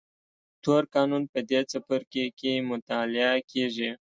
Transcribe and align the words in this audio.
تور 0.63 0.83
قانون 0.95 1.23
په 1.33 1.39
دې 1.49 1.59
څپرکي 1.71 2.25
کې 2.39 2.53
مطالعه 2.69 3.33
کېږي. 3.51 3.91